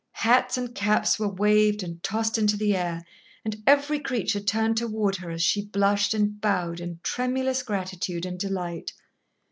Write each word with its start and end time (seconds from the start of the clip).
Hats 0.13 0.57
and 0.57 0.73
caps 0.73 1.19
were 1.19 1.31
waved 1.31 1.83
and 1.83 2.01
tossed 2.01 2.39
into 2.39 2.57
the 2.57 2.75
air, 2.75 3.03
and 3.45 3.55
every 3.67 3.99
creature 3.99 4.39
turned 4.39 4.75
toward 4.77 5.17
her 5.17 5.29
as 5.29 5.43
she 5.43 5.67
blushed 5.67 6.15
and 6.15 6.41
bowed 6.41 6.79
in 6.79 6.99
tremulous 7.03 7.61
gratitude 7.61 8.25
and 8.25 8.39
delight. 8.39 8.93